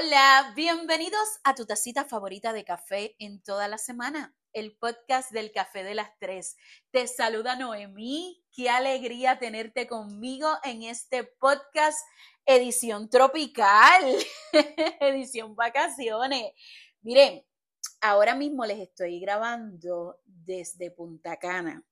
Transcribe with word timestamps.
Hola, 0.00 0.52
bienvenidos 0.54 1.40
a 1.42 1.54
tu 1.54 1.66
tacita 1.66 2.04
favorita 2.04 2.52
de 2.52 2.64
café 2.64 3.16
en 3.18 3.42
toda 3.42 3.66
la 3.66 3.78
semana, 3.78 4.36
el 4.52 4.76
podcast 4.76 5.32
del 5.32 5.50
café 5.50 5.82
de 5.82 5.94
las 5.94 6.10
tres. 6.20 6.56
Te 6.92 7.08
saluda 7.08 7.56
Noemí, 7.56 8.44
qué 8.52 8.70
alegría 8.70 9.38
tenerte 9.40 9.88
conmigo 9.88 10.48
en 10.62 10.84
este 10.84 11.24
podcast 11.24 11.98
edición 12.46 13.08
tropical, 13.08 14.04
edición 15.00 15.56
vacaciones. 15.56 16.52
Miren, 17.00 17.44
ahora 18.00 18.36
mismo 18.36 18.64
les 18.66 18.78
estoy 18.78 19.18
grabando 19.18 20.20
desde 20.24 20.92
Punta 20.92 21.38
Cana. 21.38 21.82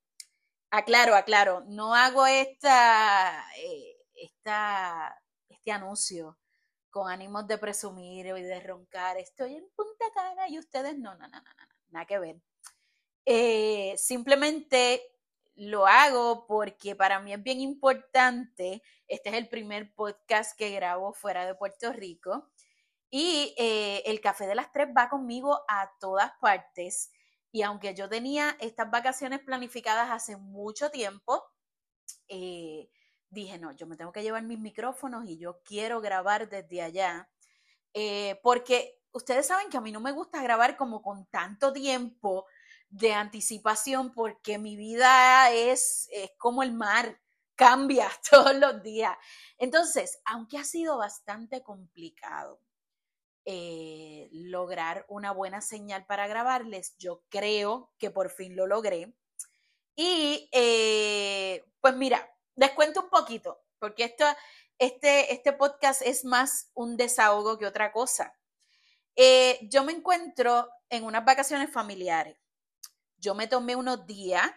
Aclaro, 0.70 1.16
aclaro, 1.16 1.64
no 1.66 1.94
hago 1.94 2.24
esta, 2.26 3.44
eh, 3.58 3.96
esta, 4.14 5.20
este 5.48 5.72
anuncio 5.72 6.38
con 6.96 7.10
ánimos 7.10 7.46
de 7.46 7.58
presumir 7.58 8.24
y 8.24 8.42
de 8.42 8.58
roncar. 8.60 9.18
Estoy 9.18 9.56
en 9.56 9.68
Punta 9.76 10.06
Cana 10.14 10.48
y 10.48 10.58
ustedes 10.58 10.96
no, 10.96 11.14
no, 11.14 11.28
no, 11.28 11.42
no, 11.42 11.42
no 11.42 11.66
nada 11.90 12.06
que 12.06 12.18
ver. 12.18 12.40
Eh, 13.26 13.94
simplemente 13.98 15.02
lo 15.56 15.86
hago 15.86 16.46
porque 16.46 16.96
para 16.96 17.20
mí 17.20 17.34
es 17.34 17.42
bien 17.42 17.60
importante. 17.60 18.82
Este 19.06 19.28
es 19.28 19.34
el 19.34 19.50
primer 19.50 19.92
podcast 19.94 20.56
que 20.56 20.70
grabo 20.70 21.12
fuera 21.12 21.44
de 21.44 21.54
Puerto 21.54 21.92
Rico. 21.92 22.48
Y 23.10 23.54
eh, 23.58 24.02
el 24.06 24.22
café 24.22 24.46
de 24.46 24.54
las 24.54 24.72
tres 24.72 24.88
va 24.96 25.10
conmigo 25.10 25.66
a 25.68 25.92
todas 26.00 26.32
partes. 26.40 27.12
Y 27.52 27.60
aunque 27.60 27.94
yo 27.94 28.08
tenía 28.08 28.56
estas 28.58 28.90
vacaciones 28.90 29.40
planificadas 29.40 30.10
hace 30.10 30.38
mucho 30.38 30.90
tiempo, 30.90 31.44
eh, 32.28 32.88
dije, 33.30 33.58
no, 33.58 33.72
yo 33.72 33.86
me 33.86 33.96
tengo 33.96 34.12
que 34.12 34.22
llevar 34.22 34.42
mis 34.44 34.58
micrófonos 34.58 35.26
y 35.26 35.38
yo 35.38 35.60
quiero 35.64 36.00
grabar 36.00 36.48
desde 36.48 36.82
allá, 36.82 37.28
eh, 37.94 38.40
porque 38.42 39.00
ustedes 39.12 39.46
saben 39.46 39.70
que 39.70 39.76
a 39.78 39.80
mí 39.80 39.92
no 39.92 40.00
me 40.00 40.12
gusta 40.12 40.42
grabar 40.42 40.76
como 40.76 41.02
con 41.02 41.26
tanto 41.26 41.72
tiempo 41.72 42.46
de 42.88 43.12
anticipación, 43.14 44.12
porque 44.14 44.58
mi 44.58 44.76
vida 44.76 45.50
es, 45.52 46.08
es 46.12 46.30
como 46.38 46.62
el 46.62 46.72
mar, 46.72 47.20
cambia 47.56 48.10
todos 48.30 48.54
los 48.56 48.82
días. 48.82 49.16
Entonces, 49.58 50.20
aunque 50.26 50.58
ha 50.58 50.64
sido 50.64 50.98
bastante 50.98 51.62
complicado, 51.62 52.60
eh, 53.48 54.28
lograr 54.32 55.06
una 55.08 55.30
buena 55.30 55.60
señal 55.60 56.04
para 56.06 56.26
grabarles. 56.26 56.96
Yo 56.98 57.22
creo 57.28 57.92
que 57.98 58.10
por 58.10 58.28
fin 58.30 58.56
lo 58.56 58.66
logré. 58.66 59.14
Y 59.96 60.48
eh, 60.52 61.64
pues 61.80 61.96
mira, 61.96 62.28
les 62.56 62.72
cuento 62.72 63.02
un 63.02 63.10
poquito, 63.10 63.62
porque 63.78 64.04
esto, 64.04 64.24
este, 64.78 65.32
este 65.32 65.52
podcast 65.52 66.02
es 66.02 66.24
más 66.24 66.70
un 66.74 66.96
desahogo 66.96 67.58
que 67.58 67.66
otra 67.66 67.92
cosa. 67.92 68.34
Eh, 69.14 69.58
yo 69.70 69.84
me 69.84 69.92
encuentro 69.92 70.68
en 70.90 71.04
unas 71.04 71.24
vacaciones 71.24 71.70
familiares. 71.70 72.36
Yo 73.18 73.34
me 73.34 73.46
tomé 73.46 73.76
unos 73.76 74.06
días 74.06 74.50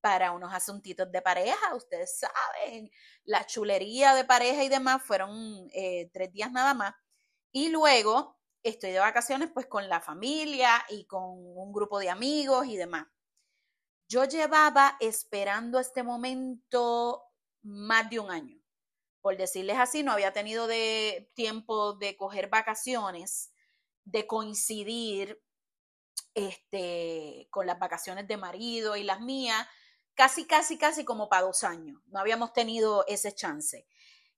para 0.00 0.32
unos 0.32 0.52
asuntitos 0.52 1.10
de 1.12 1.22
pareja, 1.22 1.74
ustedes 1.76 2.18
saben, 2.18 2.90
la 3.24 3.46
chulería 3.46 4.14
de 4.14 4.24
pareja 4.24 4.64
y 4.64 4.68
demás 4.68 5.02
fueron 5.04 5.68
tres 6.12 6.32
días 6.32 6.50
nada 6.50 6.74
más. 6.74 6.94
Y 7.52 7.68
luego 7.68 8.36
estoy 8.62 8.90
de 8.90 8.98
vacaciones 8.98 9.50
pues 9.52 9.66
con 9.66 9.88
la 9.88 10.00
familia 10.00 10.84
y 10.88 11.04
con 11.06 11.22
un 11.24 11.72
grupo 11.72 11.98
de 11.98 12.10
amigos 12.10 12.66
y 12.66 12.76
demás. 12.76 13.06
Yo 14.08 14.24
llevaba 14.24 14.96
esperando 15.00 15.78
este 15.78 16.02
momento 16.02 17.22
más 17.62 18.10
de 18.10 18.20
un 18.20 18.30
año. 18.30 18.60
Por 19.20 19.36
decirles 19.36 19.78
así, 19.78 20.02
no 20.02 20.12
había 20.12 20.32
tenido 20.32 20.66
de 20.66 21.30
tiempo 21.34 21.94
de 21.94 22.16
coger 22.16 22.48
vacaciones, 22.48 23.52
de 24.04 24.26
coincidir 24.26 25.40
este, 26.34 27.46
con 27.50 27.66
las 27.66 27.78
vacaciones 27.78 28.26
de 28.26 28.36
marido 28.36 28.96
y 28.96 29.04
las 29.04 29.20
mías, 29.20 29.66
casi, 30.14 30.46
casi, 30.46 30.78
casi 30.78 31.04
como 31.04 31.28
para 31.28 31.42
dos 31.42 31.62
años. 31.62 32.00
No 32.06 32.18
habíamos 32.18 32.52
tenido 32.52 33.04
ese 33.06 33.32
chance. 33.34 33.86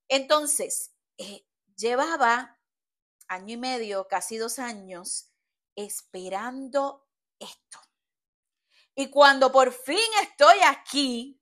Entonces, 0.09 0.95
eh, 1.17 1.47
llevaba 1.77 2.59
año 3.29 3.55
y 3.55 3.57
medio, 3.57 4.07
casi 4.09 4.37
dos 4.37 4.59
años, 4.59 5.31
esperando 5.77 7.07
esto. 7.39 7.81
Y 8.95 9.11
cuando 9.11 9.51
por 9.51 9.73
fin 9.73 9.99
estoy 10.23 10.59
aquí, 10.67 11.41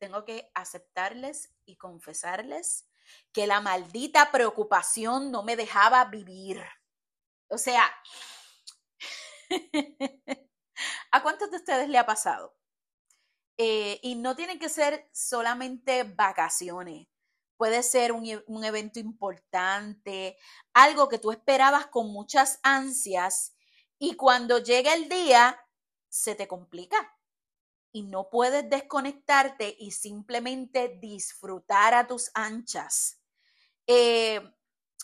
tengo 0.00 0.24
que 0.24 0.50
aceptarles 0.54 1.54
y 1.64 1.76
confesarles 1.76 2.88
que 3.32 3.46
la 3.46 3.60
maldita 3.60 4.32
preocupación 4.32 5.30
no 5.30 5.42
me 5.42 5.56
dejaba 5.56 6.04
vivir. 6.06 6.64
O 7.48 7.58
sea, 7.58 7.88
¿a 11.12 11.22
cuántos 11.22 11.50
de 11.50 11.58
ustedes 11.58 11.88
le 11.88 11.98
ha 11.98 12.06
pasado? 12.06 12.56
Eh, 13.58 14.00
y 14.02 14.14
no 14.14 14.34
tienen 14.34 14.58
que 14.58 14.70
ser 14.70 15.08
solamente 15.12 16.04
vacaciones 16.04 17.06
puede 17.60 17.82
ser 17.82 18.12
un, 18.12 18.24
e, 18.24 18.42
un, 18.46 18.64
evento 18.64 19.00
importante, 19.00 20.38
algo 20.72 21.10
que 21.10 21.18
tú 21.18 21.30
esperabas 21.30 21.88
con 21.88 22.10
muchas 22.10 22.58
ansias 22.62 23.54
y 23.98 24.14
cuando 24.14 24.60
llega 24.60 24.94
el 24.94 25.10
día 25.10 25.60
se 26.08 26.34
te 26.34 26.48
complica 26.48 26.96
y 27.92 28.02
no 28.02 28.30
puedes 28.30 28.68
desconectarte 28.68 29.76
y 29.78 29.90
simplemente 29.90 30.98
disfrutar 31.00 31.94
a 31.94 32.06
tus 32.06 32.30
anchas. 32.34 33.20
Eh, 33.86 34.40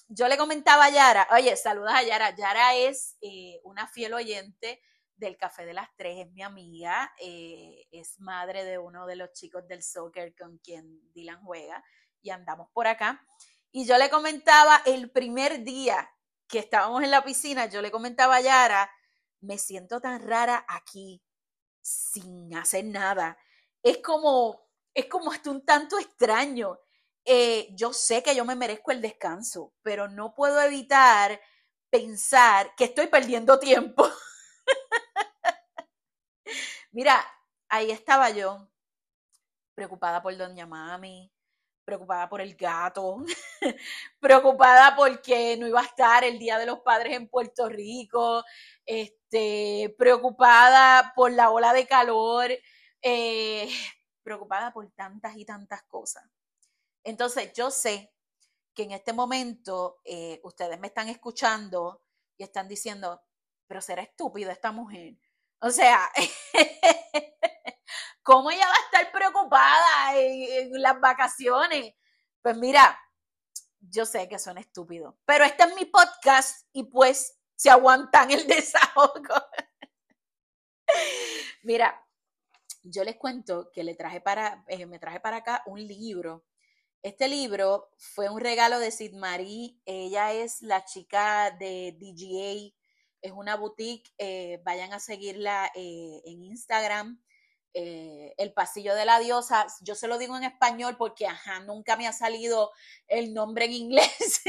yo 0.09 0.29
le 0.29 0.37
comentaba 0.37 0.85
a 0.85 0.91
Yara, 0.91 1.29
oye, 1.33 1.57
saludas 1.57 1.95
a 1.95 2.03
Yara, 2.05 2.37
Yara 2.37 2.75
es 2.77 3.17
eh, 3.21 3.61
una 3.65 3.89
fiel 3.89 4.15
oyente 4.15 4.81
del 5.17 5.37
Café 5.37 5.67
de 5.67 5.75
las 5.75 5.89
Tres, 5.97 6.27
es 6.27 6.33
mi 6.33 6.43
amiga, 6.43 7.13
eh, 7.19 7.87
es 7.91 8.21
madre 8.21 8.65
de 8.65 8.79
uno 8.79 9.07
de 9.07 9.17
los 9.17 9.33
chicos 9.33 9.67
del 9.67 9.83
soccer 9.83 10.35
con 10.37 10.59
quien 10.59 11.01
Dylan 11.13 11.43
juega 11.43 11.83
y 12.23 12.31
andamos 12.31 12.69
por 12.73 12.87
acá. 12.87 13.27
Y 13.73 13.87
yo 13.87 13.99
le 13.99 14.11
comentaba 14.11 14.81
el 14.87 15.11
primer 15.11 15.65
día 15.65 16.09
que 16.47 16.61
estábamos 16.61 17.03
en 17.03 17.11
la 17.11 17.25
piscina, 17.25 17.67
yo 17.67 17.83
le 17.83 17.91
comentaba 17.91 18.37
a 18.37 18.41
Yara, 18.41 18.91
me 19.41 19.59
siento 19.59 20.01
tan 20.01 20.23
rara 20.23 20.65
aquí 20.69 21.26
sin 21.87 22.55
hacer 22.57 22.85
nada. 22.85 23.39
Es 23.83 23.99
como, 23.99 24.69
es 24.93 25.07
como 25.07 25.31
hasta 25.31 25.51
un 25.51 25.65
tanto 25.65 25.99
extraño. 25.99 26.81
Eh, 27.25 27.69
yo 27.73 27.93
sé 27.93 28.23
que 28.23 28.35
yo 28.35 28.45
me 28.45 28.57
merezco 28.57 28.91
el 28.91 29.01
descanso, 29.01 29.73
pero 29.83 30.09
no 30.09 30.35
puedo 30.35 30.61
evitar 30.61 31.41
pensar 31.91 32.75
que 32.77 32.85
estoy 32.85 33.07
perdiendo 33.07 33.59
tiempo. 33.61 34.09
Mira, 36.93 37.25
ahí 37.69 37.91
estaba 37.91 38.31
yo, 38.31 38.69
preocupada 39.75 40.23
por 40.23 40.37
Doña 40.37 40.67
Mami, 40.67 41.31
preocupada 41.87 42.29
por 42.29 42.41
el 42.41 42.57
gato, 42.57 43.25
preocupada 44.21 44.95
porque 44.97 45.57
no 45.57 45.69
iba 45.69 45.81
a 45.81 45.85
estar 45.85 46.25
el 46.25 46.39
Día 46.39 46.59
de 46.59 46.67
los 46.67 46.81
Padres 46.81 47.15
en 47.15 47.29
Puerto 47.29 47.69
Rico, 47.69 48.45
este, 48.85 49.95
preocupada 49.97 51.13
por 51.15 51.33
la 51.33 51.51
ola 51.51 51.73
de 51.73 51.87
calor, 51.87 52.51
eh, 53.01 53.69
preocupada 54.23 54.73
por 54.73 54.91
tantas 54.91 55.37
y 55.37 55.45
tantas 55.45 55.85
cosas. 55.85 56.25
Entonces, 57.05 57.53
yo 57.55 57.71
sé 57.71 58.13
que 58.75 58.83
en 58.83 58.91
este 58.91 59.13
momento 59.13 60.01
eh, 60.05 60.41
ustedes 60.43 60.79
me 60.81 60.89
están 60.89 61.09
escuchando 61.09 62.03
y 62.37 62.43
están 62.43 62.67
diciendo, 62.67 63.23
pero 63.69 63.81
será 63.81 64.03
estúpida 64.03 64.51
esta 64.51 64.73
mujer. 64.73 65.17
O 65.61 65.71
sea, 65.71 66.11
¿Cómo 68.27 68.51
ella 68.51 68.67
va 68.67 68.73
a 68.73 68.85
estar 68.87 69.13
preocupada 69.13 70.17
en, 70.17 70.83
las 70.83 71.01
vacaciones? 71.01 71.95
Pues 72.43 72.57
mira, 72.57 72.99
yo 73.79 74.05
sé 74.05 74.29
que 74.29 74.41
son 74.41 74.59
estúpidos, 74.59 75.15
pero 75.25 75.45
este 75.45 75.63
es 75.63 75.77
mi 75.77 75.85
podcast 75.85 76.67
y 76.73 76.83
pues 76.83 77.39
se 77.55 77.71
aguantan 77.71 78.33
el 78.33 78.45
desahogo. 78.49 79.33
mira, 81.63 82.05
yo 82.83 83.05
les 83.05 83.15
cuento 83.15 83.71
que 83.73 83.85
le 83.85 83.95
traje 83.95 84.21
para, 84.21 84.65
eh, 84.67 84.87
me 84.87 84.99
traje 84.99 85.21
para 85.21 85.37
acá 85.37 85.63
un 85.65 85.87
libro. 85.87 86.45
Este 87.03 87.29
libro 87.29 87.91
fue 87.97 88.29
un 88.29 88.41
regalo 88.41 88.81
de 88.81 88.91
Sid 88.91 89.15
Marie. 89.15 89.79
Ella 89.85 90.33
es 90.33 90.63
la 90.63 90.85
chica 90.85 91.53
de 91.53 91.97
DGA. 91.97 92.75
Es 93.23 93.31
una 93.31 93.55
boutique. 93.55 94.13
Eh, 94.19 94.61
vayan 94.65 94.93
a 94.95 94.99
seguirla 94.99 95.71
eh, 95.77 96.23
en 96.25 96.43
Instagram. 96.43 97.23
Eh, 97.79 98.33
el 98.39 98.55
pasillo 98.55 98.95
de 98.95 99.05
la 99.05 99.19
diosa, 99.19 99.67
yo 99.83 99.95
se 99.95 100.09
lo 100.09 100.17
digo 100.17 100.35
en 100.35 100.45
español 100.45 100.97
porque, 100.97 101.27
ajá, 101.27 101.61
nunca 101.61 101.95
me 101.99 102.07
ha 102.07 102.13
salido 102.15 102.73
el 103.07 103.35
nombre 103.35 103.67
en 103.67 103.73
inglés, 103.75 104.41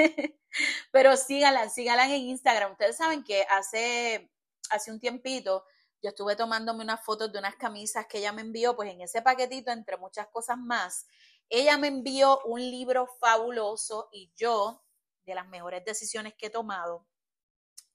pero 0.92 1.18
síganla, 1.18 1.70
síganla 1.70 2.06
en 2.06 2.22
Instagram. 2.22 2.72
Ustedes 2.72 2.96
saben 2.96 3.26
que 3.26 3.46
hace, 3.50 4.32
hace 4.70 4.92
un 4.94 5.02
tiempito 5.02 5.66
yo 6.02 6.10
estuve 6.10 6.36
tomándome 6.36 6.84
unas 6.84 7.04
fotos 7.04 7.32
de 7.32 7.40
unas 7.40 7.56
camisas 7.56 8.06
que 8.08 8.20
ella 8.20 8.32
me 8.32 8.42
envió, 8.42 8.76
pues 8.76 8.90
en 8.92 9.02
ese 9.02 9.22
paquetito, 9.22 9.72
entre 9.72 9.98
muchas 9.98 10.28
cosas 10.28 10.58
más, 10.58 11.08
ella 11.50 11.78
me 11.78 11.88
envió 11.88 12.40
un 12.46 12.62
libro 12.62 13.08
fabuloso 13.20 14.08
y 14.12 14.32
yo 14.36 14.84
de 15.26 15.36
las 15.36 15.48
mejores 15.48 15.84
decisiones 15.84 16.34
que 16.36 16.48
he 16.48 16.50
tomado 16.50 17.06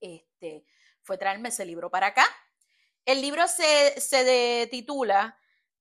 este, 0.01 0.67
fue 1.01 1.17
traerme 1.17 1.51
ese 1.51 1.65
libro 1.65 1.91
para 1.91 2.09
acá. 2.09 2.27
El 3.05 3.21
libro 3.21 3.47
se, 3.49 4.01
se 4.01 4.69
titula 4.71 5.39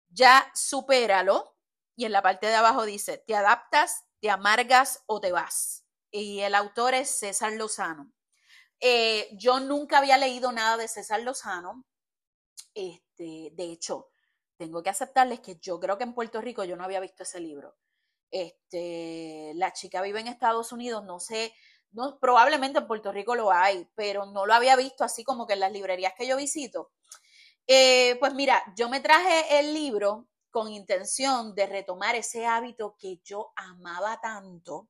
Ya 0.10 0.52
supéralo 0.54 1.56
y 1.96 2.06
en 2.06 2.12
la 2.12 2.22
parte 2.22 2.48
de 2.48 2.56
abajo 2.56 2.86
dice, 2.86 3.18
te 3.20 3.36
adaptas, 3.36 4.06
te 4.20 4.30
amargas 4.30 5.04
o 5.06 5.20
te 5.22 5.32
vas. 5.32 5.86
Y 6.10 6.40
el 6.40 6.56
autor 6.56 6.94
es 6.94 7.10
César 7.10 7.54
Lozano. 7.54 8.12
Eh, 8.80 9.30
yo 9.34 9.60
nunca 9.60 10.00
había 10.00 10.18
leído 10.18 10.52
nada 10.52 10.78
de 10.78 10.88
César 10.88 11.22
Lozano. 11.22 11.86
Este, 12.74 13.52
de 13.54 13.64
hecho, 13.66 14.10
tengo 14.58 14.82
que 14.82 14.90
aceptarles 14.90 15.40
que 15.42 15.58
yo 15.58 15.80
creo 15.80 15.98
que 15.98 16.04
en 16.04 16.14
Puerto 16.14 16.42
Rico 16.42 16.64
yo 16.64 16.76
no 16.76 16.84
había 16.84 17.00
visto 17.00 17.24
ese 17.24 17.40
libro. 17.40 17.78
Este, 18.32 19.52
la 19.56 19.74
chica 19.74 20.02
vive 20.02 20.22
en 20.22 20.28
Estados 20.28 20.72
Unidos, 20.72 21.04
no 21.04 21.20
sé, 21.20 21.54
no, 21.92 22.18
probablemente 22.20 22.80
en 22.80 22.88
Puerto 22.88 23.12
Rico 23.12 23.36
lo 23.36 23.52
hay, 23.52 23.88
pero 23.96 24.26
no 24.26 24.46
lo 24.46 24.54
había 24.54 24.76
visto 24.76 25.04
así 25.04 25.24
como 25.24 25.46
que 25.46 25.54
en 25.54 25.60
las 25.60 25.72
librerías 25.72 26.14
que 26.18 26.28
yo 26.28 26.38
visito. 26.38 26.92
Eh, 27.68 28.18
pues 28.20 28.34
mira, 28.34 28.62
yo 28.76 28.90
me 28.90 29.00
traje 29.00 29.60
el 29.60 29.74
libro 29.74 30.28
con 30.50 30.72
intención 30.72 31.56
de 31.56 31.66
retomar 31.66 32.16
ese 32.16 32.46
hábito 32.46 32.96
que 33.00 33.20
yo 33.24 33.54
amaba 33.56 34.20
tanto 34.20 34.90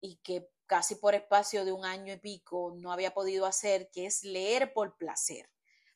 y 0.00 0.16
que 0.16 0.48
casi 0.66 0.94
por 0.94 1.14
espacio 1.14 1.64
de 1.64 1.72
un 1.72 1.84
año 1.84 2.14
y 2.14 2.18
pico 2.18 2.72
no 2.76 2.92
había 2.92 3.12
podido 3.12 3.44
hacer, 3.44 3.90
que 3.90 4.06
es 4.06 4.22
leer 4.22 4.72
por 4.72 4.96
placer. 4.96 5.50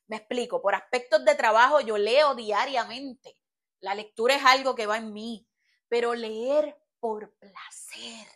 Me 0.07 0.17
explico, 0.17 0.61
por 0.61 0.75
aspectos 0.75 1.25
de 1.25 1.33
trabajo 1.35 1.79
yo 1.79 1.97
leo 1.97 2.35
diariamente. 2.35 3.37
La 3.79 3.95
lectura 3.95 4.35
es 4.35 4.43
algo 4.45 4.75
que 4.75 4.85
va 4.85 4.97
en 4.97 5.13
mí, 5.13 5.47
pero 5.87 6.13
leer 6.13 6.77
por 6.99 7.33
placer, 7.35 8.27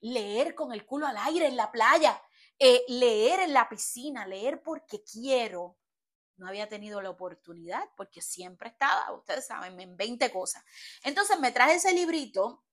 leer 0.00 0.54
con 0.54 0.72
el 0.72 0.84
culo 0.86 1.06
al 1.06 1.16
aire 1.16 1.46
en 1.46 1.56
la 1.56 1.70
playa, 1.72 2.20
eh, 2.58 2.84
leer 2.88 3.40
en 3.40 3.52
la 3.52 3.68
piscina, 3.68 4.26
leer 4.26 4.62
porque 4.62 5.02
quiero, 5.02 5.78
no 6.36 6.48
había 6.48 6.68
tenido 6.68 7.00
la 7.00 7.10
oportunidad 7.10 7.82
porque 7.96 8.20
siempre 8.20 8.70
estaba, 8.70 9.12
ustedes 9.12 9.46
saben, 9.46 9.80
en 9.80 9.96
20 9.96 10.30
cosas. 10.30 10.64
Entonces 11.02 11.38
me 11.40 11.52
traje 11.52 11.74
ese 11.74 11.92
librito 11.92 12.64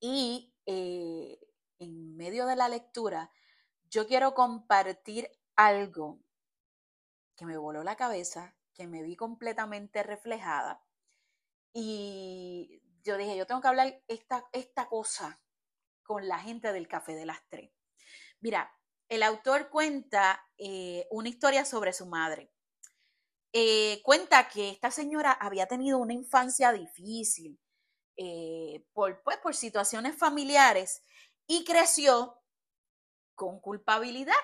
y 0.00 0.54
eh, 0.66 1.38
en 1.78 2.16
medio 2.16 2.46
de 2.46 2.56
la 2.56 2.68
lectura, 2.68 3.30
yo 3.88 4.06
quiero 4.06 4.34
compartir 4.34 5.30
algo 5.54 6.20
que 7.36 7.46
me 7.46 7.56
voló 7.56 7.82
la 7.82 7.96
cabeza, 7.96 8.56
que 8.74 8.86
me 8.86 9.02
vi 9.02 9.16
completamente 9.16 10.02
reflejada. 10.02 10.82
Y 11.72 12.82
yo 13.02 13.16
dije, 13.16 13.36
yo 13.36 13.46
tengo 13.46 13.60
que 13.60 13.68
hablar 13.68 14.02
esta, 14.08 14.44
esta 14.52 14.88
cosa 14.88 15.40
con 16.06 16.26
la 16.28 16.38
gente 16.38 16.72
del 16.72 16.88
Café 16.88 17.14
de 17.14 17.26
las 17.26 17.46
Tres. 17.48 17.70
Mira, 18.40 18.72
el 19.08 19.22
autor 19.22 19.68
cuenta 19.70 20.44
eh, 20.58 21.06
una 21.10 21.28
historia 21.28 21.64
sobre 21.64 21.92
su 21.92 22.06
madre. 22.06 22.52
Eh, 23.52 24.02
cuenta 24.02 24.48
que 24.48 24.70
esta 24.70 24.90
señora 24.90 25.32
había 25.32 25.66
tenido 25.66 25.98
una 25.98 26.12
infancia 26.12 26.72
difícil 26.72 27.58
eh, 28.16 28.84
por, 28.92 29.22
pues, 29.22 29.38
por 29.38 29.54
situaciones 29.54 30.16
familiares 30.16 31.02
y 31.46 31.64
creció 31.64 32.42
con 33.34 33.60
culpabilidad. 33.60 34.34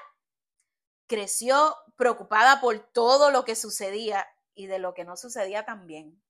Creció 1.06 1.76
preocupada 1.96 2.60
por 2.60 2.78
todo 2.92 3.30
lo 3.30 3.44
que 3.44 3.56
sucedía 3.56 4.26
y 4.54 4.66
de 4.66 4.78
lo 4.78 4.94
que 4.94 5.04
no 5.04 5.16
sucedía 5.16 5.64
también. 5.64 6.22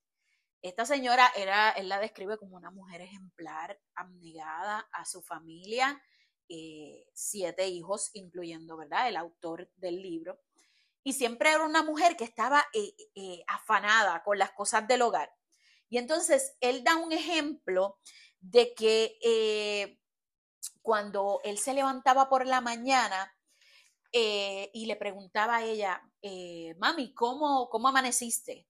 Esta 0.63 0.85
señora 0.85 1.29
era, 1.35 1.71
él 1.71 1.89
la 1.89 1.99
describe 1.99 2.37
como 2.37 2.55
una 2.55 2.71
mujer 2.71 3.01
ejemplar, 3.01 3.77
abnegada 3.95 4.87
a 4.93 5.03
su 5.03 5.21
familia, 5.21 6.01
eh, 6.47 7.05
siete 7.13 7.67
hijos, 7.67 8.11
incluyendo, 8.13 8.77
¿verdad?, 8.77 9.09
el 9.09 9.17
autor 9.17 9.69
del 9.75 10.01
libro. 10.01 10.39
Y 11.03 11.13
siempre 11.13 11.49
era 11.49 11.65
una 11.65 11.83
mujer 11.83 12.15
que 12.15 12.23
estaba 12.23 12.63
eh, 12.73 12.95
eh, 13.13 13.43
afanada 13.45 14.23
con 14.23 14.39
las 14.39 14.53
cosas 14.53 14.87
del 14.87 15.01
hogar. 15.01 15.33
Y 15.89 15.97
entonces 15.97 16.55
él 16.61 16.81
da 16.85 16.95
un 16.95 17.11
ejemplo 17.11 17.99
de 18.39 18.73
que 18.73 19.99
cuando 20.81 21.41
él 21.43 21.57
se 21.57 21.73
levantaba 21.73 22.29
por 22.29 22.47
la 22.47 22.61
mañana 22.61 23.35
y 24.11 24.85
le 24.85 24.95
preguntaba 24.95 25.57
a 25.57 25.63
ella, 25.65 26.01
mami, 26.77 27.13
¿cómo, 27.13 27.69
¿cómo 27.69 27.89
amaneciste? 27.89 28.65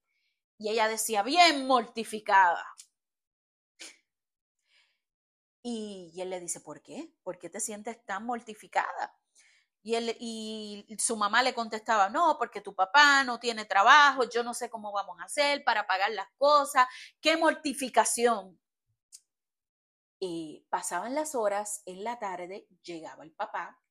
Y 0.64 0.70
ella 0.70 0.88
decía, 0.88 1.22
bien 1.22 1.66
mortificada. 1.66 2.66
Y, 5.62 6.10
él 6.16 6.30
le 6.30 6.40
dice, 6.40 6.60
¿por 6.60 6.80
qué? 6.80 7.12
¿Por 7.22 7.38
qué 7.38 7.50
te 7.50 7.60
sientes 7.60 8.02
tan 8.06 8.24
mortificada? 8.24 9.14
Y, 9.82 9.94
él, 9.94 10.16
y 10.18 10.86
su 10.98 11.18
mamá 11.18 11.42
le 11.42 11.52
contestaba, 11.52 12.08
no, 12.08 12.38
porque 12.38 12.62
tu 12.62 12.74
papá 12.74 13.24
no 13.24 13.38
tiene 13.38 13.66
trabajo, 13.66 14.24
yo 14.30 14.42
no 14.42 14.54
sé 14.54 14.70
cómo 14.70 14.90
vamos 14.90 15.20
a 15.20 15.24
hacer 15.24 15.62
para 15.64 15.86
pagar 15.86 16.10
las 16.12 16.28
cosas, 16.38 16.86
qué 17.20 17.36
mortificación. 17.36 18.58
Y 20.18 20.66
pasaban 20.70 21.14
las 21.14 21.34
horas, 21.34 21.82
en 21.84 22.04
la 22.04 22.18
tarde 22.18 22.66
llegaba 22.82 23.22
el 23.22 23.32
papá 23.32 23.82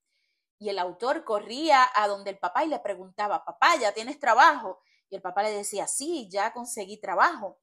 y 0.58 0.70
el 0.70 0.80
autor 0.80 1.24
corría 1.24 1.88
a 1.94 2.08
donde 2.08 2.32
el 2.32 2.40
papá 2.40 2.64
y 2.64 2.70
le 2.70 2.80
preguntaba, 2.80 3.46
papá, 3.46 3.76
¿ya 3.76 3.94
tienes 3.94 4.20
trabajo? 4.20 4.82
Y 5.14 5.16
el 5.16 5.22
papá 5.22 5.44
le 5.44 5.52
decía, 5.52 5.86
sí, 5.86 6.28
ya 6.28 6.52
conseguí 6.54 6.98
trabajo. 6.98 7.60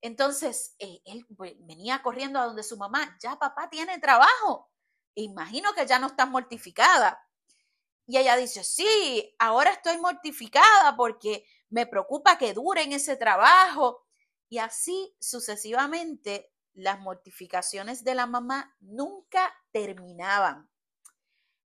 Entonces, 0.00 0.76
eh, 0.78 1.00
él 1.04 1.26
venía 1.66 2.00
corriendo 2.04 2.38
a 2.38 2.44
donde 2.44 2.62
su 2.62 2.76
mamá, 2.76 3.18
ya 3.20 3.36
papá 3.36 3.68
tiene 3.68 3.98
trabajo. 3.98 4.70
Imagino 5.16 5.72
que 5.72 5.88
ya 5.88 5.98
no 5.98 6.06
estás 6.06 6.30
mortificada. 6.30 7.18
Y 8.06 8.16
ella 8.16 8.36
dice, 8.36 8.62
sí, 8.62 9.34
ahora 9.40 9.70
estoy 9.70 9.98
mortificada 9.98 10.94
porque 10.96 11.44
me 11.68 11.84
preocupa 11.84 12.38
que 12.38 12.54
dure 12.54 12.82
en 12.82 12.92
ese 12.92 13.16
trabajo. 13.16 14.06
Y 14.48 14.58
así 14.58 15.16
sucesivamente 15.18 16.52
las 16.74 17.00
mortificaciones 17.00 18.04
de 18.04 18.14
la 18.14 18.26
mamá 18.26 18.72
nunca 18.78 19.52
terminaban. 19.72 20.70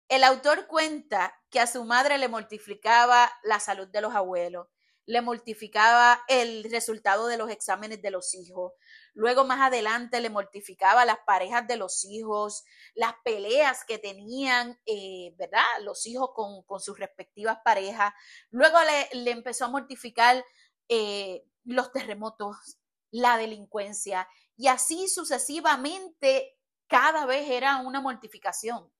El 0.08 0.24
autor 0.24 0.66
cuenta 0.66 1.40
que 1.52 1.60
a 1.60 1.68
su 1.68 1.86
madre 1.86 2.18
le 2.18 2.30
mortificaba 2.30 3.32
la 3.44 3.60
salud 3.60 3.90
de 3.90 4.02
los 4.02 4.16
abuelos, 4.16 4.70
le 5.10 5.22
mortificaba 5.24 6.24
el 6.28 6.70
resultado 6.70 7.26
de 7.26 7.36
los 7.36 7.50
exámenes 7.50 8.00
de 8.00 8.12
los 8.12 8.36
hijos, 8.36 8.74
luego 9.16 9.44
más 9.44 9.60
adelante 9.60 10.22
le 10.22 10.30
mortificaba 10.30 11.04
las 11.04 11.18
parejas 11.26 11.68
de 11.68 11.78
los 11.78 12.06
hijos, 12.06 12.64
las 12.94 13.16
peleas 13.26 13.84
que 13.86 13.98
tenían, 13.98 14.80
eh, 14.86 15.34
¿verdad? 15.36 15.64
Los 15.82 16.06
hijos 16.06 16.30
con, 16.36 16.80
sus 16.80 17.00
respectivas 17.00 17.58
parejas, 17.66 18.14
luego 18.52 18.78
le, 19.14 19.32
empezó 19.32 19.66
a 19.66 19.70
mortificar 19.70 20.46
eh, 20.90 21.44
los 21.64 21.92
terremotos, 21.92 22.78
la 23.10 23.38
delincuencia, 23.38 24.28
y 24.58 24.68
así 24.68 25.08
sucesivamente, 25.08 26.56
cada 26.86 27.26
vez 27.26 27.50
era 27.50 27.78
una 27.78 28.00
mortificación. 28.00 28.94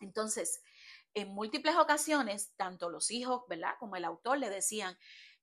Entonces, 0.00 0.62
en 1.12 1.28
múltiples 1.34 1.76
ocasiones, 1.76 2.54
tanto 2.56 2.88
los 2.88 3.10
hijos, 3.10 3.42
¿verdad? 3.50 3.74
Como 3.78 3.96
el 3.96 4.06
autor 4.06 4.38
le 4.38 4.48
decían, 4.48 4.96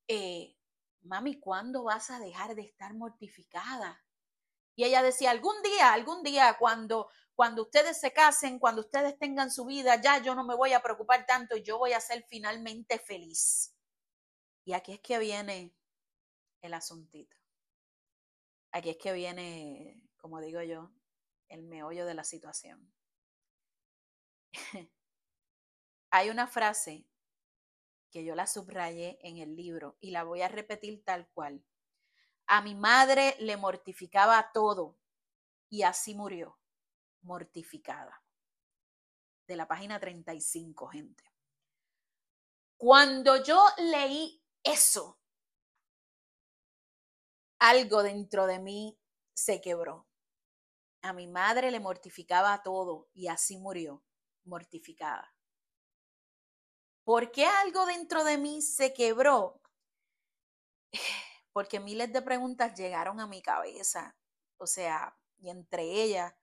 eh, 0.09 0.57
mami, 1.03 1.39
¿cuándo 1.39 1.83
vas 1.83 2.09
a 2.09 2.19
dejar 2.19 2.55
de 2.55 2.63
estar 2.63 2.93
mortificada? 2.95 4.03
Y 4.75 4.83
ella 4.83 5.03
decía, 5.03 5.31
algún 5.31 5.61
día, 5.61 5.93
algún 5.93 6.23
día, 6.23 6.57
cuando, 6.57 7.09
cuando 7.35 7.61
ustedes 7.61 7.99
se 7.99 8.11
casen, 8.11 8.59
cuando 8.59 8.81
ustedes 8.81 9.17
tengan 9.19 9.51
su 9.51 9.65
vida, 9.65 10.01
ya 10.01 10.17
yo 10.21 10.33
no 10.35 10.43
me 10.43 10.55
voy 10.55 10.73
a 10.73 10.81
preocupar 10.81 11.25
tanto 11.25 11.57
yo 11.57 11.77
voy 11.77 11.93
a 11.93 12.01
ser 12.01 12.25
finalmente 12.27 12.97
feliz. 12.97 13.75
Y 14.65 14.73
aquí 14.73 14.93
es 14.93 14.99
que 14.99 15.19
viene 15.19 15.75
el 16.61 16.73
asuntito. 16.73 17.37
Aquí 18.71 18.89
es 18.89 18.97
que 18.97 19.13
viene, 19.13 20.01
como 20.17 20.41
digo 20.41 20.61
yo, 20.63 20.91
el 21.49 21.63
meollo 21.63 22.05
de 22.05 22.13
la 22.15 22.23
situación. 22.23 22.91
Hay 26.11 26.29
una 26.29 26.47
frase 26.47 27.08
que 28.09 28.23
yo 28.23 28.35
la 28.35 28.47
subrayé 28.47 29.19
en 29.21 29.37
el 29.37 29.55
libro 29.55 29.97
y 29.99 30.11
la 30.11 30.23
voy 30.23 30.41
a 30.41 30.47
repetir 30.47 31.03
tal 31.03 31.27
cual. 31.29 31.63
A 32.47 32.61
mi 32.61 32.75
madre 32.75 33.35
le 33.39 33.57
mortificaba 33.57 34.51
todo 34.53 34.97
y 35.69 35.83
así 35.83 36.15
murió, 36.15 36.59
mortificada. 37.21 38.23
De 39.47 39.55
la 39.55 39.67
página 39.67 39.99
35, 39.99 40.87
gente. 40.87 41.23
Cuando 42.77 43.43
yo 43.43 43.63
leí 43.77 44.41
eso, 44.63 45.19
algo 47.59 48.03
dentro 48.03 48.47
de 48.47 48.59
mí 48.59 48.97
se 49.33 49.61
quebró. 49.61 50.07
A 51.01 51.13
mi 51.13 51.27
madre 51.27 51.71
le 51.71 51.79
mortificaba 51.79 52.61
todo 52.63 53.09
y 53.13 53.27
así 53.27 53.57
murió, 53.57 54.03
mortificada. 54.43 55.33
¿Por 57.09 57.31
qué 57.31 57.47
algo 57.47 57.87
dentro 57.87 58.23
de 58.23 58.37
mí 58.37 58.61
se 58.61 58.93
quebró? 58.93 59.59
Porque 61.53 61.79
miles 61.79 62.13
de 62.13 62.21
preguntas 62.21 62.77
llegaron 62.77 63.19
a 63.19 63.25
mi 63.25 63.41
cabeza. 63.41 64.15
O 64.57 64.67
sea, 64.67 65.17
y 65.39 65.49
entre 65.49 65.81
ellas, 66.03 66.35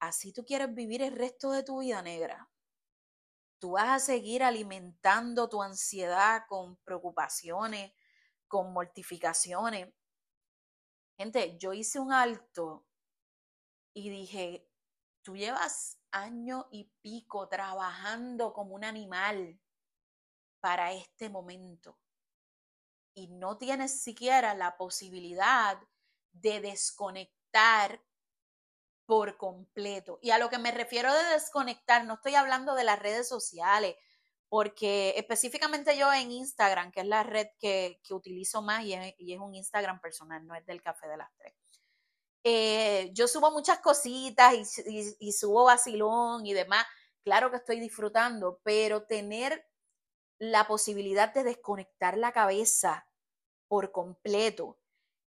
así 0.00 0.32
tú 0.32 0.44
quieres 0.44 0.74
vivir 0.74 1.02
el 1.02 1.14
resto 1.14 1.52
de 1.52 1.62
tu 1.62 1.78
vida 1.78 2.02
negra. 2.02 2.50
Tú 3.60 3.70
vas 3.74 3.90
a 3.90 4.04
seguir 4.04 4.42
alimentando 4.42 5.48
tu 5.48 5.62
ansiedad 5.62 6.46
con 6.48 6.78
preocupaciones, 6.78 7.92
con 8.48 8.72
mortificaciones. 8.72 9.94
Gente, 11.16 11.56
yo 11.58 11.72
hice 11.74 12.00
un 12.00 12.12
alto 12.12 12.88
y 13.94 14.10
dije, 14.10 14.68
tú 15.22 15.36
llevas 15.36 16.00
año 16.10 16.66
y 16.72 16.90
pico 17.02 17.48
trabajando 17.48 18.52
como 18.52 18.74
un 18.74 18.82
animal 18.82 19.60
para 20.62 20.92
este 20.92 21.28
momento 21.28 21.98
y 23.14 23.26
no 23.26 23.58
tienes 23.58 24.00
siquiera 24.00 24.54
la 24.54 24.76
posibilidad 24.76 25.76
de 26.30 26.60
desconectar 26.60 28.00
por 29.04 29.36
completo. 29.36 30.20
Y 30.22 30.30
a 30.30 30.38
lo 30.38 30.48
que 30.48 30.58
me 30.58 30.70
refiero 30.70 31.12
de 31.12 31.24
desconectar, 31.24 32.04
no 32.06 32.14
estoy 32.14 32.36
hablando 32.36 32.74
de 32.76 32.84
las 32.84 33.00
redes 33.00 33.28
sociales, 33.28 33.96
porque 34.48 35.14
específicamente 35.16 35.98
yo 35.98 36.12
en 36.12 36.30
Instagram, 36.30 36.92
que 36.92 37.00
es 37.00 37.06
la 37.06 37.24
red 37.24 37.48
que, 37.58 38.00
utilizo 38.10 38.62
más 38.62 38.84
y 38.84 38.94
es, 38.94 39.40
un 39.40 39.56
Instagram 39.56 40.00
personal, 40.00 40.46
no 40.46 40.54
es 40.54 40.64
del 40.64 40.80
café 40.80 41.08
de 41.08 41.16
las 41.16 41.30
tres. 41.36 41.54
Eh, 42.44 43.10
yo 43.12 43.26
subo 43.26 43.50
muchas 43.50 43.80
cositas 43.80 44.54
y, 44.54 45.16
y 45.18 45.32
subo 45.32 45.64
vacilón 45.64 46.46
y 46.46 46.52
demás. 46.54 46.86
Claro 47.24 47.50
que 47.50 47.56
estoy 47.56 47.80
disfrutando, 47.80 48.60
pero 48.62 49.04
tener 49.06 49.64
la 50.42 50.66
posibilidad 50.66 51.32
de 51.32 51.44
desconectar 51.44 52.18
la 52.18 52.32
cabeza 52.32 53.06
por 53.68 53.92
completo 53.92 54.80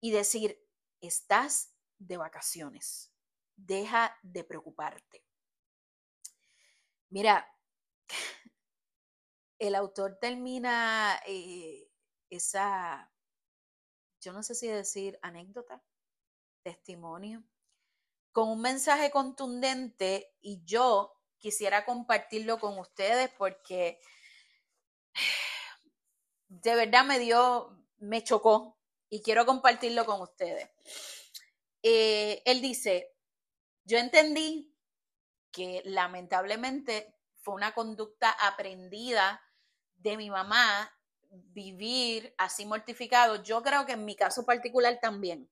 y 0.03 0.11
decir, 0.11 0.63
estás 1.01 1.75
de 1.97 2.19
vacaciones, 2.19 3.11
deja 3.57 4.15
de 4.23 4.45
preocuparte. 4.45 5.25
Mira, 7.09 7.51
el 9.59 9.77
autor 9.77 10.19
termina 10.21 11.19
eh, 11.27 11.91
esa, 12.29 13.11
yo 14.21 14.35
no 14.35 14.43
sé 14.43 14.55
si 14.55 14.69
decir 14.69 15.19
anécdota, 15.23 15.83
testimonio, 16.63 17.45
con 18.31 18.51
un 18.51 18.61
mensaje 18.61 19.11
contundente 19.11 20.37
y 20.43 20.63
yo 20.67 21.15
quisiera 21.39 21.87
compartirlo 21.87 22.61
con 22.61 22.79
ustedes 22.79 23.31
porque 23.39 24.03
de 26.49 26.75
verdad 26.75 27.05
me 27.05 27.19
dio, 27.19 27.77
me 27.99 28.25
chocó 28.25 28.79
y 29.09 29.23
quiero 29.23 29.47
compartirlo 29.47 30.05
con 30.07 30.21
ustedes. 30.21 30.69
Eh, 31.83 32.43
él 32.45 32.61
dice, 32.61 33.15
yo 33.85 33.99
entendí 33.99 34.75
que 35.51 35.83
lamentablemente 35.85 37.15
fue 37.37 37.55
una 37.55 37.73
conducta 37.73 38.31
aprendida 38.31 39.41
de 39.97 40.17
mi 40.17 40.31
mamá 40.31 40.93
vivir 41.31 42.35
así 42.39 42.67
mortificado. 42.67 43.43
Yo 43.43 43.63
creo 43.63 43.87
que 43.87 43.93
en 43.93 44.05
mi 44.05 44.17
caso 44.17 44.45
particular 44.45 44.99
también. 45.01 45.51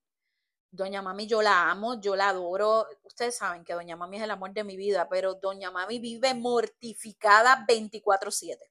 Doña 0.70 1.00
Mami 1.00 1.26
yo 1.26 1.40
la 1.40 1.70
amo, 1.70 2.00
yo 2.00 2.16
la 2.16 2.28
adoro. 2.28 2.86
Ustedes 3.04 3.36
saben 3.36 3.64
que 3.64 3.72
Doña 3.72 3.96
Mami 3.96 4.18
es 4.18 4.22
el 4.24 4.30
amor 4.30 4.52
de 4.52 4.64
mi 4.64 4.76
vida, 4.76 5.08
pero 5.08 5.34
Doña 5.34 5.70
Mami 5.70 5.98
vive 5.98 6.34
mortificada 6.34 7.64
24/7 7.66 8.70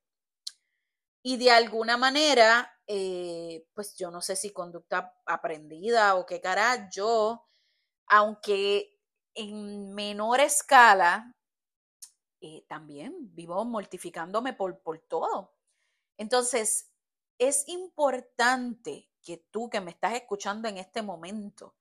y 1.28 1.38
de 1.38 1.50
alguna 1.50 1.98
manera, 1.98 2.72
eh, 2.86 3.68
pues 3.74 3.96
yo 3.98 4.12
no 4.12 4.22
sé 4.22 4.36
si 4.36 4.52
conducta 4.52 5.18
aprendida 5.26 6.14
o 6.18 6.26
qué 6.28 6.40
cara, 6.40 6.88
yo, 6.92 7.48
aunque 8.06 9.00
en 9.34 9.96
menor 9.96 10.40
escala, 10.40 11.34
eh, 12.42 12.64
también 12.68 13.34
vivo 13.34 13.66
mortificándome 13.66 14.54
por, 14.54 14.80
por 14.84 15.00
todo. 15.00 15.56
Entonces, 16.16 16.92
es 17.40 17.68
importante 17.70 19.10
que 19.24 19.38
tú 19.50 19.68
que 19.68 19.82
me 19.82 19.90
estás 19.90 20.14
escuchando 20.14 20.68
en 20.68 20.78
este 20.78 21.02
momento, 21.02 21.74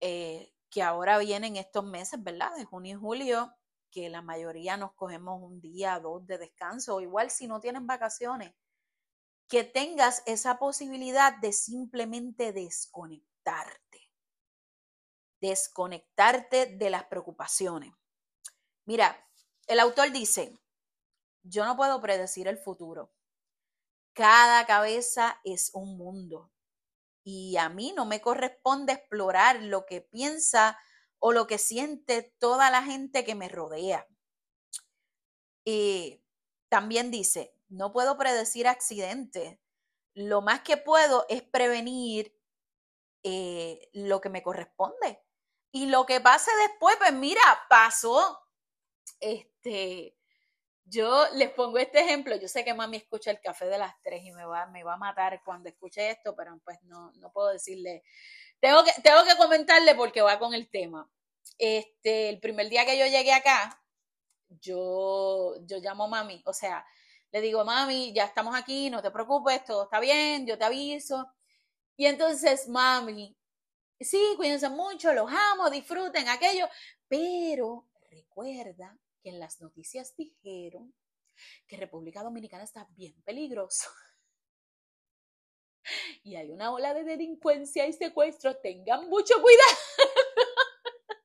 eh, 0.00 0.54
que 0.70 0.84
ahora 0.84 1.18
vienen 1.18 1.56
estos 1.56 1.84
meses, 1.84 2.22
¿verdad? 2.22 2.54
De 2.56 2.66
junio 2.66 2.96
y 2.96 3.00
julio, 3.00 3.52
que 3.90 4.08
la 4.08 4.22
mayoría 4.22 4.76
nos 4.76 4.92
cogemos 4.92 5.42
un 5.42 5.60
día, 5.60 5.98
dos 5.98 6.24
de 6.26 6.38
descanso, 6.38 7.00
igual 7.00 7.30
si 7.30 7.48
no 7.48 7.58
tienen 7.58 7.88
vacaciones, 7.88 8.54
que 9.50 9.64
tengas 9.64 10.22
esa 10.26 10.60
posibilidad 10.60 11.36
de 11.38 11.52
simplemente 11.52 12.52
desconectarte, 12.52 14.12
desconectarte 15.40 16.66
de 16.66 16.88
las 16.88 17.04
preocupaciones. 17.06 17.92
Mira, 18.86 19.28
el 19.66 19.80
autor 19.80 20.12
dice, 20.12 20.56
yo 21.42 21.64
no 21.64 21.76
puedo 21.76 22.00
predecir 22.00 22.46
el 22.46 22.58
futuro. 22.58 23.12
Cada 24.12 24.64
cabeza 24.66 25.40
es 25.42 25.72
un 25.74 25.98
mundo 25.98 26.52
y 27.24 27.56
a 27.56 27.68
mí 27.68 27.92
no 27.96 28.06
me 28.06 28.20
corresponde 28.20 28.92
explorar 28.92 29.64
lo 29.64 29.84
que 29.84 30.00
piensa 30.00 30.78
o 31.18 31.32
lo 31.32 31.48
que 31.48 31.58
siente 31.58 32.34
toda 32.38 32.70
la 32.70 32.84
gente 32.84 33.24
que 33.24 33.34
me 33.34 33.48
rodea. 33.48 34.06
Y 35.64 36.22
también 36.68 37.10
dice, 37.10 37.52
no 37.70 37.92
puedo 37.92 38.18
predecir 38.18 38.68
accidentes. 38.68 39.58
Lo 40.14 40.42
más 40.42 40.60
que 40.60 40.76
puedo 40.76 41.24
es 41.28 41.42
prevenir 41.42 42.36
eh, 43.22 43.88
lo 43.92 44.20
que 44.20 44.28
me 44.28 44.42
corresponde. 44.42 45.22
Y 45.72 45.86
lo 45.86 46.04
que 46.04 46.20
pase 46.20 46.50
después, 46.68 46.96
pues 46.98 47.12
mira, 47.12 47.40
pasó. 47.68 48.40
Este, 49.20 50.16
yo 50.84 51.26
les 51.34 51.50
pongo 51.50 51.78
este 51.78 52.00
ejemplo. 52.00 52.36
Yo 52.36 52.48
sé 52.48 52.64
que 52.64 52.74
mami 52.74 52.96
escucha 52.96 53.30
el 53.30 53.40
café 53.40 53.66
de 53.66 53.78
las 53.78 53.94
tres 54.02 54.24
y 54.24 54.32
me 54.32 54.44
va, 54.44 54.66
me 54.66 54.82
va 54.82 54.94
a 54.94 54.98
matar 54.98 55.40
cuando 55.44 55.68
escuche 55.68 56.10
esto, 56.10 56.34
pero 56.34 56.58
pues 56.64 56.82
no, 56.82 57.12
no 57.12 57.30
puedo 57.32 57.48
decirle. 57.50 58.02
Tengo 58.58 58.82
que, 58.84 58.92
tengo 59.02 59.24
que 59.24 59.36
comentarle 59.36 59.94
porque 59.94 60.22
va 60.22 60.40
con 60.40 60.54
el 60.54 60.68
tema. 60.68 61.08
Este, 61.56 62.28
el 62.28 62.40
primer 62.40 62.68
día 62.68 62.84
que 62.84 62.98
yo 62.98 63.06
llegué 63.06 63.32
acá, 63.32 63.80
yo, 64.48 65.54
yo 65.66 65.78
llamo 65.78 66.04
a 66.04 66.08
mami, 66.08 66.42
o 66.46 66.52
sea, 66.52 66.84
le 67.32 67.40
digo, 67.40 67.64
mami, 67.64 68.12
ya 68.12 68.24
estamos 68.24 68.54
aquí, 68.54 68.90
no 68.90 69.02
te 69.02 69.10
preocupes, 69.10 69.64
todo 69.64 69.84
está 69.84 70.00
bien, 70.00 70.46
yo 70.46 70.58
te 70.58 70.64
aviso. 70.64 71.32
Y 71.96 72.06
entonces, 72.06 72.68
mami, 72.68 73.36
sí, 74.00 74.34
cuídense 74.36 74.68
mucho, 74.68 75.12
los 75.12 75.30
amo, 75.30 75.70
disfruten 75.70 76.28
aquello, 76.28 76.68
pero 77.08 77.88
recuerda 78.10 78.98
que 79.22 79.30
en 79.30 79.38
las 79.38 79.60
noticias 79.60 80.14
dijeron 80.16 80.92
que 81.66 81.76
República 81.76 82.22
Dominicana 82.22 82.64
está 82.64 82.86
bien 82.96 83.20
peligroso. 83.22 83.90
Y 86.22 86.36
hay 86.36 86.50
una 86.50 86.70
ola 86.70 86.92
de 86.92 87.02
delincuencia 87.02 87.86
y 87.86 87.94
secuestro, 87.94 88.54
tengan 88.58 89.08
mucho 89.08 89.40
cuidado. 89.40 89.78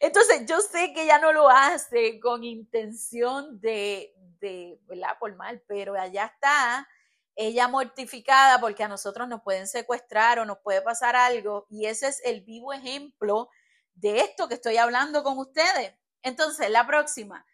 Entonces, 0.00 0.46
yo 0.46 0.60
sé 0.60 0.92
que 0.92 1.02
ella 1.02 1.18
no 1.18 1.32
lo 1.32 1.50
hace 1.50 2.20
con 2.20 2.44
intención 2.44 3.60
de, 3.60 4.14
de. 4.42 4.78
Por 5.18 5.34
mal, 5.36 5.62
pero 5.66 5.98
allá 5.98 6.26
está 6.26 6.86
ella 7.34 7.66
mortificada 7.68 8.60
porque 8.60 8.82
a 8.82 8.88
nosotros 8.88 9.26
nos 9.26 9.42
pueden 9.42 9.66
secuestrar 9.66 10.38
o 10.38 10.44
nos 10.44 10.58
puede 10.58 10.82
pasar 10.82 11.16
algo 11.16 11.66
y 11.70 11.86
ese 11.86 12.08
es 12.08 12.20
el 12.24 12.42
vivo 12.42 12.74
ejemplo 12.74 13.48
de 13.94 14.20
esto 14.20 14.48
que 14.48 14.54
estoy 14.54 14.76
hablando 14.76 15.22
con 15.22 15.38
ustedes. 15.38 15.94
Entonces, 16.22 16.70
la 16.70 16.86
próxima, 16.86 17.46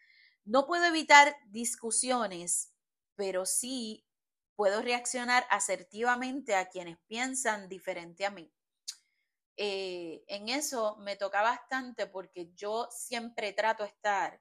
no 0.44 0.66
puedo 0.66 0.84
evitar 0.84 1.36
discusiones, 1.46 2.72
pero 3.14 3.46
sí 3.46 4.04
puedo 4.56 4.82
reaccionar 4.82 5.46
asertivamente 5.50 6.56
a 6.56 6.68
quienes 6.68 6.98
piensan 7.06 7.68
diferente 7.68 8.26
a 8.26 8.30
mí. 8.30 8.52
Eh, 9.56 10.24
en 10.28 10.48
eso 10.48 10.96
me 10.98 11.16
toca 11.16 11.42
bastante 11.42 12.06
porque 12.06 12.52
yo 12.54 12.88
siempre 12.90 13.52
trato 13.52 13.82
de 13.82 13.88
estar 13.88 14.40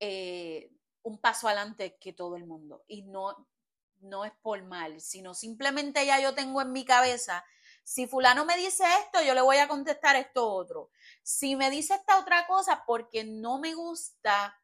eh, 0.00 0.70
un 1.04 1.18
paso 1.18 1.46
adelante 1.46 1.96
que 2.00 2.12
todo 2.12 2.36
el 2.36 2.44
mundo. 2.44 2.84
Y 2.88 3.02
no, 3.02 3.48
no 4.00 4.24
es 4.24 4.32
por 4.42 4.62
mal, 4.64 5.00
sino 5.00 5.34
simplemente 5.34 6.04
ya 6.04 6.20
yo 6.20 6.34
tengo 6.34 6.60
en 6.60 6.72
mi 6.72 6.84
cabeza, 6.84 7.44
si 7.84 8.06
fulano 8.06 8.46
me 8.46 8.56
dice 8.56 8.84
esto, 9.02 9.22
yo 9.22 9.34
le 9.34 9.42
voy 9.42 9.58
a 9.58 9.68
contestar 9.68 10.16
esto 10.16 10.50
otro. 10.50 10.90
Si 11.22 11.54
me 11.54 11.70
dice 11.70 11.94
esta 11.94 12.18
otra 12.18 12.46
cosa, 12.46 12.84
porque 12.86 13.24
no 13.24 13.58
me 13.58 13.74
gusta 13.74 14.58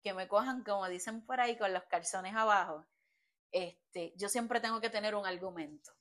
que 0.00 0.14
me 0.14 0.28
cojan, 0.28 0.62
como 0.62 0.88
dicen 0.88 1.24
por 1.26 1.40
ahí, 1.40 1.58
con 1.58 1.72
los 1.72 1.82
calzones 1.84 2.34
abajo, 2.36 2.86
este, 3.50 4.12
yo 4.16 4.28
siempre 4.28 4.60
tengo 4.60 4.80
que 4.80 4.90
tener 4.90 5.16
un 5.16 5.26
argumento. 5.26 5.92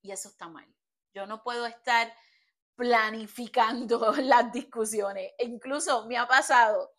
Y 0.00 0.12
eso 0.12 0.28
está 0.30 0.48
mal. 0.48 0.66
Yo 1.12 1.26
no 1.26 1.42
puedo 1.42 1.66
estar 1.66 2.14
planificando 2.74 4.14
las 4.22 4.50
discusiones. 4.50 5.32
E 5.38 5.44
incluso 5.44 6.06
me 6.06 6.16
ha 6.16 6.26
pasado 6.26 6.94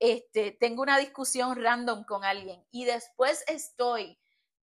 este, 0.00 0.52
tengo 0.52 0.82
una 0.82 0.98
discusión 0.98 1.62
random 1.62 2.04
con 2.04 2.24
alguien 2.24 2.66
y 2.70 2.86
después 2.86 3.44
estoy 3.46 4.18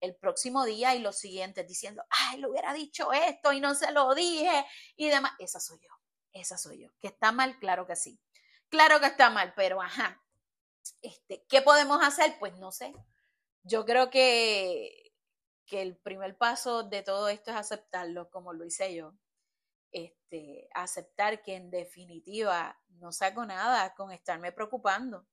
el 0.02 0.16
próximo 0.16 0.66
día 0.66 0.96
y 0.96 1.00
los 1.00 1.18
siguientes 1.18 1.68
diciendo, 1.68 2.04
ay, 2.10 2.40
le 2.40 2.48
hubiera 2.48 2.74
dicho 2.74 3.14
esto 3.14 3.54
y 3.54 3.60
no 3.60 3.76
se 3.76 3.92
lo 3.92 4.14
dije 4.16 4.66
y 4.96 5.08
demás. 5.10 5.34
Esa 5.38 5.60
soy 5.60 5.80
yo. 5.82 5.94
esa 6.34 6.58
soy 6.58 6.82
yo. 6.82 6.90
¿Que 7.00 7.10
está 7.10 7.32
mal? 7.32 7.60
Claro 7.60 7.86
que 7.86 7.96
sí. 7.96 8.20
Claro 8.70 9.00
que 9.00 9.06
está 9.06 9.30
mal, 9.30 9.54
pero 9.56 9.82
ajá. 9.82 10.20
Este, 11.02 11.46
¿Qué 11.48 11.62
podemos 11.62 12.02
hacer? 12.02 12.38
Pues 12.40 12.58
no 12.58 12.72
sé. 12.72 12.94
Yo 13.62 13.86
creo 13.86 14.10
que, 14.10 15.14
que 15.66 15.82
el 15.84 15.98
primer 15.98 16.38
paso 16.38 16.84
de 16.84 17.04
todo 17.04 17.30
esto 17.30 17.52
es 17.52 17.58
aceptarlo, 17.58 18.30
como 18.32 18.54
lo 18.54 18.66
hice 18.66 18.96
yo. 18.96 19.14
Este, 19.92 20.70
aceptar 20.76 21.42
que 21.42 21.56
en 21.56 21.72
definitiva 21.72 22.80
no 23.00 23.12
saco 23.12 23.46
nada 23.46 23.94
con 23.96 24.12
estarme 24.12 24.52
preocupando. 24.52 25.26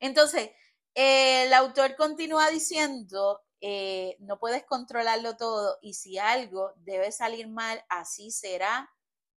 Entonces, 0.00 0.50
el 0.94 1.52
autor 1.52 1.94
continúa 1.96 2.50
diciendo, 2.50 3.40
eh, 3.60 4.16
no 4.18 4.40
puedes 4.40 4.64
controlarlo 4.64 5.36
todo 5.36 5.78
y 5.80 5.94
si 5.94 6.18
algo 6.18 6.72
debe 6.76 7.12
salir 7.12 7.46
mal, 7.48 7.84
así 7.88 8.32
será, 8.32 8.90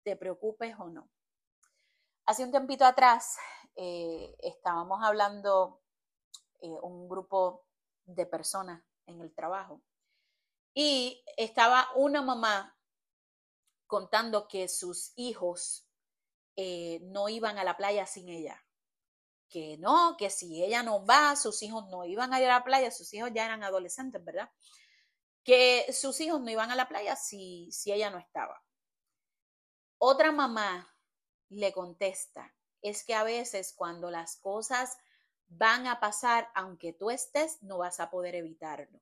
te 0.03 0.17
preocupes 0.17 0.75
o 0.79 0.89
no. 0.89 1.11
Hace 2.25 2.45
un 2.45 2.51
tiempito 2.51 2.87
atrás 2.87 3.37
eh, 3.77 4.35
estábamos 4.39 5.05
hablando 5.05 5.83
eh, 6.63 6.69
un 6.83 7.07
grupo 7.07 7.67
de 8.07 8.25
personas 8.25 8.83
en 9.07 9.21
el 9.21 9.35
trabajo 9.35 9.83
y 10.73 11.23
estaba 11.37 11.89
una 11.95 12.23
mamá 12.23 12.74
contando 13.95 14.49
que 14.49 14.67
sus 14.67 15.13
hijos 15.15 15.87
no 16.57 17.29
iban 17.29 17.59
a 17.59 17.65
la 17.65 17.77
playa 17.77 18.07
sin 18.07 18.29
ella 18.29 18.65
que 19.55 19.77
no, 19.79 20.17
que 20.19 20.31
si 20.31 20.65
ella 20.65 20.83
no 20.83 21.07
va, 21.07 21.37
sus 21.37 21.63
hijos 21.63 21.87
no 21.89 22.05
iban 22.05 22.35
a 22.35 22.41
ir 22.41 22.47
a 22.51 22.59
la 22.59 22.65
playa, 22.65 22.91
sus 22.91 23.15
hijos 23.15 23.31
ya 23.33 23.45
eran 23.45 23.63
adolescentes, 23.63 24.25
¿verdad? 24.25 24.51
Que 25.45 25.87
sus 25.93 26.21
hijos 26.21 26.41
no 26.41 26.51
iban 26.51 26.73
a 26.73 26.75
la 26.75 26.89
playa 26.89 27.15
si, 27.15 27.71
si 27.71 27.93
ella 27.93 28.11
no 28.11 28.19
estaba. 28.19 28.65
Otra 29.99 30.33
mamá 30.33 30.93
le 31.51 31.73
contesta, 31.73 32.53
es 32.83 33.05
que 33.05 33.15
a 33.15 33.23
veces 33.23 33.73
cuando 33.77 34.11
las 34.11 34.39
cosas 34.39 34.97
van 35.47 35.87
a 35.87 36.01
pasar, 36.01 36.51
aunque 36.57 36.93
tú 36.93 37.11
estés, 37.11 37.63
no 37.63 37.79
vas 37.79 38.01
a 38.01 38.11
poder 38.11 38.35
evitarlo. 38.35 39.01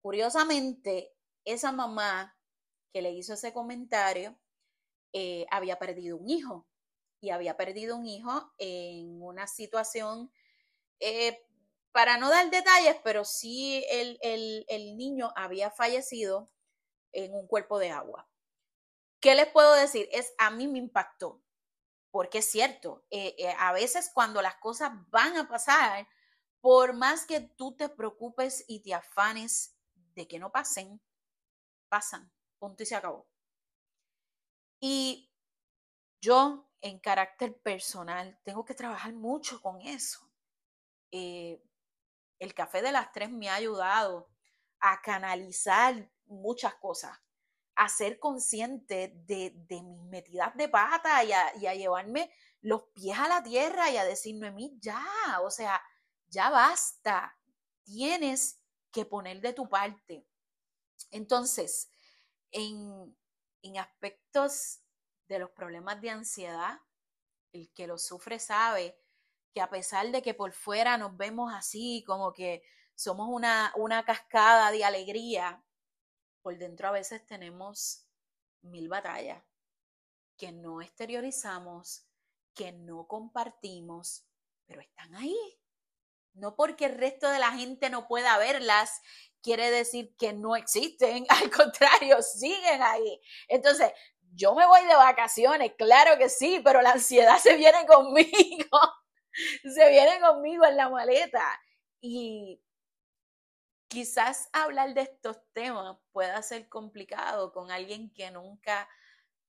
Curiosamente, 0.00 1.14
esa 1.44 1.70
mamá 1.70 2.36
que 2.92 3.02
le 3.02 3.12
hizo 3.12 3.34
ese 3.34 3.52
comentario 3.52 4.38
eh, 5.12 5.46
había 5.50 5.78
perdido 5.78 6.18
un 6.18 6.28
hijo 6.28 6.66
y 7.20 7.30
había 7.30 7.56
perdido 7.56 7.96
un 7.96 8.06
hijo 8.06 8.52
en 8.58 9.22
una 9.22 9.46
situación, 9.46 10.30
eh, 11.00 11.44
para 11.92 12.18
no 12.18 12.28
dar 12.28 12.50
detalles, 12.50 12.96
pero 13.02 13.24
sí 13.24 13.84
el, 13.90 14.18
el, 14.68 14.96
niño 14.96 15.32
había 15.34 15.70
fallecido 15.70 16.50
en 17.12 17.34
un 17.34 17.46
cuerpo 17.48 17.78
de 17.78 17.90
agua. 17.90 18.28
¿Qué 19.20 19.34
les 19.34 19.48
puedo 19.48 19.74
decir? 19.74 20.08
Es 20.12 20.32
a 20.38 20.50
mí 20.50 20.68
me 20.68 20.78
impactó, 20.78 21.42
porque 22.10 22.38
es 22.38 22.50
cierto, 22.50 23.04
eh, 23.10 23.52
a 23.58 23.72
veces 23.72 24.10
cuando 24.14 24.42
las 24.42 24.56
cosas 24.56 24.92
van 25.08 25.36
a 25.36 25.48
pasar, 25.48 26.06
por 26.60 26.92
más 26.92 27.26
que 27.26 27.40
tú 27.40 27.74
te 27.74 27.88
preocupes 27.88 28.64
y 28.68 28.80
te 28.80 28.94
afanes 28.94 29.76
de 30.14 30.28
que 30.28 30.38
no 30.38 30.52
pasen, 30.52 31.00
pasan, 31.88 32.30
punto 32.58 32.82
y 32.82 32.86
se 32.86 32.96
acabó. 32.96 33.26
Y 34.80 35.30
yo 36.20 36.68
en 36.80 36.98
carácter 36.98 37.58
personal, 37.60 38.38
tengo 38.44 38.64
que 38.64 38.74
trabajar 38.74 39.12
mucho 39.12 39.60
con 39.60 39.80
eso. 39.80 40.20
Eh, 41.10 41.62
el 42.38 42.54
café 42.54 42.82
de 42.82 42.92
las 42.92 43.10
tres 43.12 43.30
me 43.30 43.48
ha 43.48 43.54
ayudado 43.54 44.28
a 44.80 45.00
canalizar 45.02 46.10
muchas 46.26 46.74
cosas, 46.76 47.18
a 47.74 47.88
ser 47.88 48.18
consciente 48.18 49.12
de, 49.26 49.52
de 49.68 49.82
mis 49.82 50.02
metidas 50.04 50.56
de 50.56 50.68
pata 50.68 51.24
y 51.24 51.32
a, 51.32 51.74
llevarme 51.74 52.30
los 52.60 52.82
pies 52.94 53.18
a 53.18 53.28
la 53.28 53.42
tierra 53.42 53.90
y 53.90 53.96
a 53.96 54.04
decirme, 54.04 54.50
mí 54.50 54.76
ya, 54.80 55.04
o 55.42 55.50
sea, 55.50 55.82
ya 56.28 56.50
basta, 56.50 57.36
tienes 57.82 58.60
que 58.92 59.04
poner 59.04 59.40
de 59.40 59.52
tu 59.52 59.68
parte. 59.68 60.26
Entonces, 61.10 61.90
en, 62.52 63.16
en 63.62 63.78
aspectos 63.78 64.80
de 65.28 65.38
los 65.38 65.50
problemas 65.50 66.00
de 66.00 66.10
ansiedad, 66.10 66.80
el 67.52 67.70
que 67.72 67.86
lo 67.86 67.98
sufre 67.98 68.38
sabe 68.38 68.98
que 69.52 69.60
a 69.60 69.70
pesar 69.70 70.10
de 70.10 70.22
que 70.22 70.34
por 70.34 70.52
fuera 70.52 70.98
nos 70.98 71.16
vemos 71.16 71.52
así, 71.54 72.04
como 72.06 72.32
que 72.32 72.62
somos 72.94 73.28
una, 73.30 73.72
una 73.76 74.04
cascada 74.04 74.70
de 74.70 74.84
alegría, 74.84 75.64
por 76.42 76.56
dentro 76.58 76.88
a 76.88 76.92
veces 76.92 77.24
tenemos 77.26 78.06
mil 78.62 78.88
batallas 78.88 79.42
que 80.36 80.52
no 80.52 80.80
exteriorizamos, 80.80 82.06
que 82.54 82.72
no 82.72 83.06
compartimos, 83.06 84.24
pero 84.66 84.80
están 84.80 85.14
ahí. 85.16 85.36
No 86.38 86.56
porque 86.56 86.86
el 86.86 86.98
resto 86.98 87.28
de 87.30 87.38
la 87.38 87.52
gente 87.52 87.90
no 87.90 88.06
pueda 88.06 88.38
verlas, 88.38 89.00
quiere 89.42 89.70
decir 89.70 90.14
que 90.18 90.32
no 90.32 90.56
existen, 90.56 91.26
al 91.28 91.50
contrario, 91.50 92.22
siguen 92.22 92.82
ahí. 92.82 93.20
Entonces, 93.48 93.92
yo 94.34 94.54
me 94.54 94.66
voy 94.66 94.84
de 94.86 94.94
vacaciones, 94.94 95.72
claro 95.78 96.18
que 96.18 96.28
sí, 96.28 96.60
pero 96.64 96.82
la 96.82 96.90
ansiedad 96.92 97.38
se 97.38 97.56
viene 97.56 97.86
conmigo, 97.86 98.78
se 99.74 99.88
viene 99.90 100.20
conmigo 100.20 100.64
en 100.64 100.76
la 100.76 100.88
maleta. 100.88 101.44
Y 102.00 102.62
quizás 103.88 104.48
hablar 104.52 104.94
de 104.94 105.02
estos 105.02 105.38
temas 105.52 105.96
pueda 106.12 106.40
ser 106.42 106.68
complicado 106.68 107.52
con 107.52 107.70
alguien 107.70 108.12
que 108.12 108.30
nunca 108.30 108.88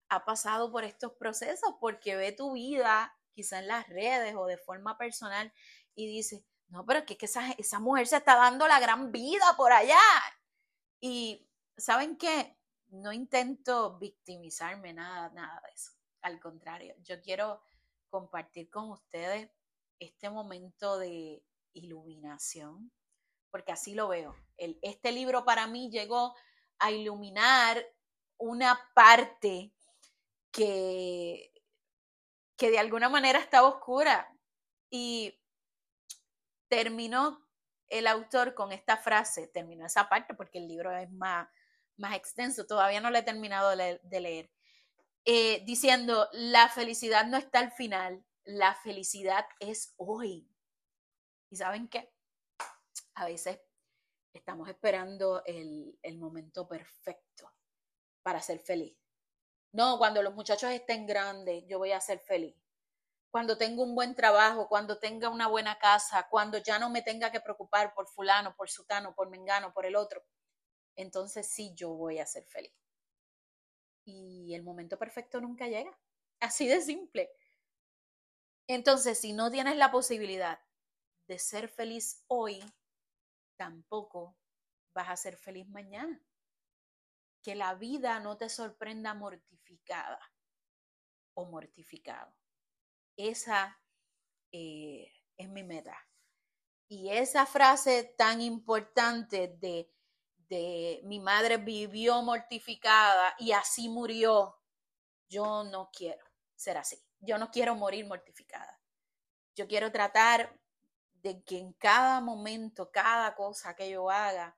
ha 0.10 0.26
pasado 0.26 0.72
por 0.72 0.84
estos 0.84 1.14
procesos, 1.14 1.76
porque 1.80 2.16
ve 2.16 2.32
tu 2.32 2.54
vida 2.54 3.16
quizás 3.34 3.62
en 3.62 3.68
las 3.68 3.88
redes 3.90 4.36
o 4.36 4.46
de 4.48 4.58
forma 4.58 4.98
personal 4.98 5.54
y 5.94 6.08
dice, 6.08 6.44
no, 6.70 6.86
pero 6.86 7.00
es 7.00 7.06
que, 7.06 7.26
esa, 7.26 7.52
esa 7.52 7.80
mujer 7.80 8.08
se 8.08 8.18
está 8.18 8.36
dando 8.36 8.68
la 8.68 8.80
gran 8.80 9.12
vida 9.12 9.56
por 9.58 9.72
allá. 9.72 10.00
Y 11.02 11.48
¿saben 11.78 12.18
qué? 12.18 12.60
no 12.92 13.14
intento 13.14 13.98
victimizarme, 13.98 14.94
nada, 14.94 15.30
nada 15.30 15.62
de 15.66 15.74
eso. 15.74 15.92
Al 16.22 16.40
contrario, 16.40 16.96
yo 17.04 17.22
quiero 17.22 17.62
compartir 18.10 18.70
con 18.70 18.90
ustedes 18.92 19.50
este 20.00 20.30
momento 20.30 20.98
de 20.98 21.44
iluminación, 21.74 22.92
porque 23.52 23.72
así 23.72 23.94
lo 23.94 24.08
veo. 24.08 24.36
El, 24.58 24.80
este 24.82 25.12
libro 25.12 25.46
para 25.46 25.68
mí 25.68 25.90
llegó 25.92 26.36
a 26.80 26.92
iluminar 26.92 27.86
una 28.38 28.80
parte 28.94 29.74
que, 30.52 31.52
que 32.58 32.72
de 32.72 32.80
alguna 32.80 33.10
manera 33.10 33.40
estaba 33.40 33.68
oscura 33.68 34.36
y 34.90 35.39
terminó 36.70 37.46
el 37.88 38.08
autor 38.08 38.54
con 38.54 38.72
esta 38.72 38.98
frase, 38.98 39.48
terminó 39.48 39.86
esa 39.86 40.08
parte 40.08 40.34
porque 40.34 40.60
el 40.60 40.68
libro 40.68 40.96
es 40.96 41.12
más, 41.12 41.50
más 41.98 42.16
extenso, 42.16 42.66
todavía 42.66 43.02
no 43.02 43.10
lo 43.10 43.18
he 43.18 43.24
terminado 43.24 43.76
de 43.76 44.20
leer, 44.22 44.52
eh, 45.26 45.64
diciendo, 45.66 46.30
la 46.32 46.70
felicidad 46.70 47.26
no 47.26 47.38
está 47.38 47.60
al 47.60 47.72
final, 47.72 48.26
la 48.46 48.76
felicidad 48.76 49.46
es 49.60 49.94
hoy. 49.98 50.50
¿Y 51.50 51.58
saben 51.58 51.88
qué? 51.88 52.14
A 53.16 53.26
veces 53.26 53.60
estamos 54.34 54.70
esperando 54.70 55.44
el, 55.46 56.00
el 56.02 56.18
momento 56.18 56.68
perfecto 56.68 57.52
para 58.24 58.42
ser 58.42 58.60
feliz. 58.60 58.98
No, 59.72 59.98
cuando 59.98 60.24
los 60.24 60.34
muchachos 60.34 60.72
estén 60.72 61.06
grandes, 61.06 61.64
yo 61.68 61.78
voy 61.78 61.92
a 61.92 62.02
ser 62.02 62.20
feliz. 62.20 62.56
Cuando 63.32 63.58
tenga 63.58 63.84
un 63.84 63.96
buen 63.96 64.16
trabajo, 64.16 64.68
cuando 64.68 65.00
tenga 65.00 65.30
una 65.30 65.48
buena 65.48 65.78
casa, 65.80 66.28
cuando 66.30 66.58
ya 66.58 66.80
no 66.80 66.90
me 66.90 67.02
tenga 67.02 67.32
que 67.32 67.42
preocupar 67.42 67.94
por 67.94 68.08
fulano, 68.08 68.56
por 68.56 68.70
sutano, 68.70 69.14
por 69.16 69.30
mengano, 69.30 69.74
por 69.74 69.86
el 69.86 69.96
otro 69.96 70.24
entonces 71.00 71.48
sí 71.48 71.74
yo 71.76 71.92
voy 71.94 72.20
a 72.20 72.26
ser 72.26 72.46
feliz. 72.46 72.74
Y 74.06 74.54
el 74.54 74.64
momento 74.64 74.98
perfecto 74.98 75.40
nunca 75.40 75.68
llega. 75.68 75.98
Así 76.42 76.68
de 76.68 76.82
simple. 76.82 77.30
Entonces, 78.68 79.18
si 79.20 79.32
no 79.34 79.50
tienes 79.50 79.78
la 79.78 79.92
posibilidad 79.92 80.60
de 81.28 81.40
ser 81.40 81.70
feliz 81.70 82.24
hoy, 82.28 82.62
tampoco 83.58 84.38
vas 84.94 85.10
a 85.10 85.16
ser 85.16 85.38
feliz 85.38 85.68
mañana. 85.70 86.22
Que 87.42 87.56
la 87.56 87.76
vida 87.76 88.20
no 88.20 88.36
te 88.36 88.50
sorprenda 88.50 89.14
mortificada 89.14 90.20
o 91.34 91.46
mortificado. 91.46 92.39
Esa 93.20 93.80
eh, 94.52 95.12
es 95.38 95.50
mi 95.50 95.64
meta. 95.64 95.96
Y 96.88 97.10
esa 97.10 97.46
frase 97.46 98.16
tan 98.18 98.42
importante 98.42 99.56
de 99.60 99.92
de 100.50 101.02
mi 101.04 101.20
madre 101.20 101.58
vivió 101.58 102.22
mortificada 102.24 103.36
y 103.38 103.52
así 103.52 103.88
murió. 103.88 104.58
Yo 105.30 105.64
no 105.64 105.92
quiero 105.94 106.26
ser 106.56 106.78
así. 106.78 107.00
Yo 107.20 107.38
no 107.38 107.52
quiero 107.52 107.76
morir 107.76 108.08
mortificada. 108.08 108.82
Yo 109.56 109.68
quiero 109.68 109.92
tratar 109.92 110.60
de 111.14 111.44
que 111.44 111.60
en 111.60 111.74
cada 111.74 112.20
momento, 112.22 112.92
cada 112.92 113.36
cosa 113.36 113.76
que 113.76 113.90
yo 113.92 114.10
haga, 114.10 114.58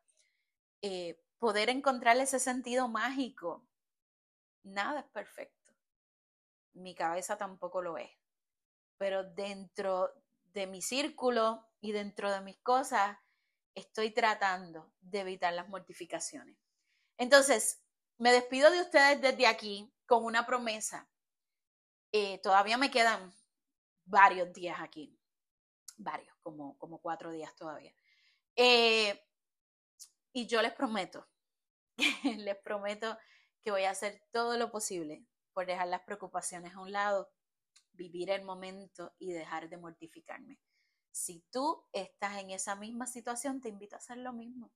eh, 0.82 1.22
poder 1.40 1.70
encontrar 1.70 2.18
ese 2.18 2.40
sentido 2.40 2.88
mágico. 2.88 3.68
Nada 4.64 5.02
es 5.02 5.08
perfecto. 5.08 5.74
mi 6.74 6.96
cabeza 6.96 7.38
tampoco 7.38 7.82
lo 7.82 7.98
es. 7.98 8.10
Pero 9.02 9.24
dentro 9.24 10.14
de 10.54 10.68
mi 10.68 10.84
círculo 10.84 11.68
y 11.80 11.92
dentro 11.92 12.32
de 12.32 12.40
mis 12.42 12.60
cosas, 12.60 13.18
estoy 13.74 14.12
tratando 14.12 14.94
de 15.00 15.22
evitar 15.22 15.52
las 15.54 15.68
mortificaciones. 15.70 16.56
Entonces, 17.18 17.82
me 18.20 18.32
despido 18.32 18.70
de 18.70 18.80
ustedes 18.80 19.20
desde 19.20 19.48
aquí 19.48 19.92
con 20.06 20.24
una 20.24 20.46
promesa. 20.46 21.10
Eh, 22.12 22.38
todavía 22.44 22.78
me 22.78 22.92
quedan 22.92 23.34
varios 24.06 24.54
días 24.54 24.80
aquí, 24.80 25.20
varios, 25.98 26.38
como, 26.44 26.78
como 26.78 27.00
cuatro 27.00 27.32
días 27.32 27.56
todavía. 27.56 27.96
Eh, 28.56 29.20
y 30.32 30.46
yo 30.46 30.62
les 30.62 30.74
prometo, 30.74 31.28
les 32.38 32.58
prometo 32.58 33.18
que 33.64 33.72
voy 33.72 33.86
a 33.86 33.90
hacer 33.90 34.22
todo 34.30 34.60
lo 34.60 34.70
posible 34.70 35.26
por 35.54 35.66
dejar 35.66 35.88
las 35.88 36.02
preocupaciones 36.02 36.76
a 36.76 36.82
un 36.82 36.92
lado, 36.92 37.32
vivir 37.94 38.30
el 38.30 38.44
momento 38.44 39.14
y 39.20 39.32
dejar 39.32 39.70
de 39.70 39.78
mortificarme. 39.78 40.60
Si 41.12 41.44
tú 41.52 41.88
estás 41.92 42.38
en 42.38 42.52
esa 42.52 42.76
misma 42.76 43.06
situación, 43.06 43.62
te 43.62 43.70
invito 43.70 43.96
a 43.96 44.00
hacer 44.00 44.18
lo 44.18 44.34
mismo. 44.34 44.72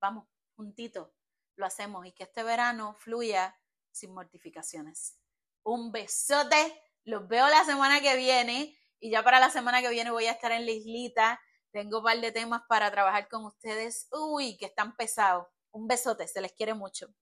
Vamos, 0.00 0.26
juntito, 0.54 1.14
lo 1.56 1.66
hacemos 1.66 2.06
y 2.06 2.12
que 2.12 2.24
este 2.24 2.42
verano 2.42 2.94
fluya 2.94 3.56
sin 3.90 4.14
mortificaciones. 4.14 5.18
Un 5.64 5.92
besote, 5.92 6.80
los 7.04 7.26
veo 7.28 7.48
la 7.48 7.64
semana 7.64 8.00
que 8.00 8.16
viene 8.16 8.76
y 9.00 9.10
ya 9.10 9.24
para 9.24 9.40
la 9.40 9.50
semana 9.50 9.82
que 9.82 9.90
viene 9.90 10.10
voy 10.10 10.26
a 10.26 10.32
estar 10.32 10.52
en 10.52 10.66
la 10.66 10.72
islita. 10.72 11.40
Tengo 11.72 11.98
un 11.98 12.04
par 12.04 12.20
de 12.20 12.32
temas 12.32 12.62
para 12.68 12.90
trabajar 12.90 13.28
con 13.28 13.44
ustedes. 13.44 14.08
Uy, 14.12 14.56
que 14.56 14.66
están 14.66 14.96
pesados. 14.96 15.46
Un 15.72 15.88
besote, 15.88 16.28
se 16.28 16.40
les 16.40 16.52
quiere 16.52 16.74
mucho. 16.74 17.12